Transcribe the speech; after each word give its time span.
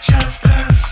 just 0.00 0.46
us. 0.46 0.91